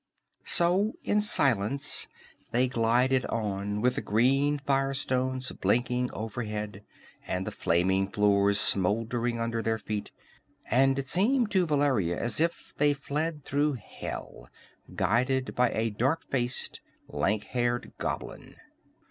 [0.47, 2.07] So in silence
[2.49, 6.83] they glided on with the green fire stones blinking overhead
[7.27, 10.09] and the flaming floors smoldering under their feet,
[10.65, 14.47] and it seemed to Valeria as if they fled through hell,
[14.95, 18.55] guided by a dark faced, lank haired goblin.